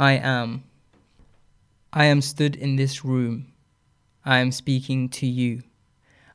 [0.00, 0.62] I am.
[1.92, 3.52] I am stood in this room.
[4.24, 5.64] I am speaking to you.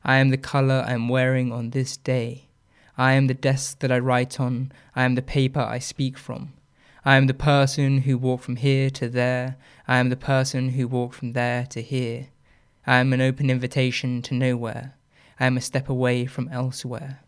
[0.04, 2.44] I am the color I am wearing on this day.
[2.98, 4.70] I am the desk that I write on.
[4.94, 6.52] I am the paper I speak from.
[7.06, 9.56] I am the person who walked from here to there.
[9.88, 12.26] I am the person who walked from there to here.
[12.86, 14.94] I am an open invitation to nowhere.
[15.40, 17.20] I am a step away from elsewhere.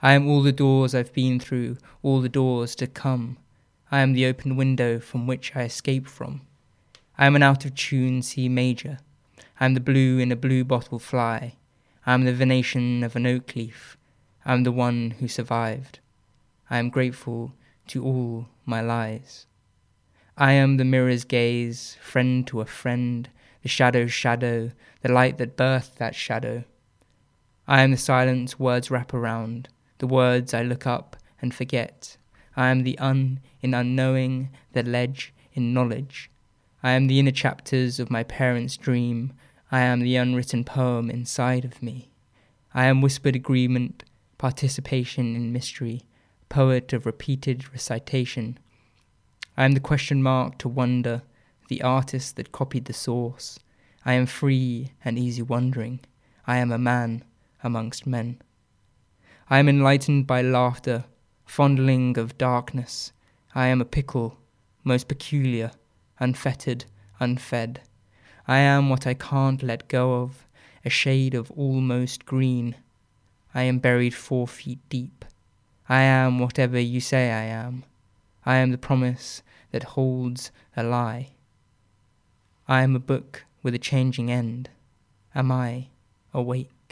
[0.00, 3.36] I am all the doors I've been through, all the doors to come.
[3.94, 6.40] I am the open window from which I escape from.
[7.16, 8.98] I am an out of tune C major.
[9.60, 11.54] I am the blue in a blue bottle fly.
[12.04, 13.96] I am the venation of an oak leaf.
[14.44, 16.00] I am the one who survived.
[16.68, 17.52] I am grateful
[17.86, 19.46] to all my lies.
[20.36, 23.30] I am the mirror's gaze, friend to a friend,
[23.62, 26.64] the shadow's shadow, the light that birthed that shadow.
[27.68, 29.68] I am the silence words wrap around,
[29.98, 32.16] the words I look up and forget.
[32.56, 36.30] I am the un in unknowing, the ledge in knowledge.
[36.82, 39.32] I am the inner chapters of my parents' dream.
[39.72, 42.10] I am the unwritten poem inside of me.
[42.74, 44.04] I am whispered agreement,
[44.36, 46.02] participation in mystery,
[46.48, 48.58] poet of repeated recitation.
[49.56, 51.22] I am the question mark to wonder,
[51.68, 53.58] the artist that copied the source.
[54.04, 56.00] I am free and easy wondering.
[56.46, 57.24] I am a man
[57.62, 58.42] amongst men.
[59.48, 61.04] I am enlightened by laughter,
[61.54, 63.12] fondling of darkness.
[63.54, 64.36] I am a pickle,
[64.82, 65.70] most peculiar,
[66.18, 66.84] unfettered,
[67.20, 67.80] unfed.
[68.48, 70.48] I am what I can't let go of,
[70.84, 72.74] a shade of almost green.
[73.54, 75.24] I am buried four feet deep.
[75.88, 77.84] I am whatever you say I am.
[78.44, 81.28] I am the promise that holds a lie.
[82.66, 84.70] I am a book with a changing end.
[85.36, 85.86] Am I
[86.32, 86.83] awake?